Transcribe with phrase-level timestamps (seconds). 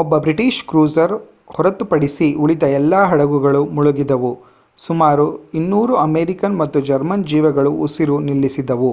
[0.00, 1.14] ಒಬ್ಬ British cruiser
[1.48, 4.30] ಹೊರತುಪಡಿಸಿ ಉಳಿದ ಎಲ್ಲಾ ಹಡಗುಗಳು ಮುಳುಗಿದವು
[4.78, 5.26] ಸುಮಾರು
[5.56, 8.92] 200 ಅಮೆರಿಕನ್ ಮತ್ತು ಜರ್ಮನ್ ಜೀವಗಳು ಉಸಿರು ನಿಲ್ಲಿಸಿದವು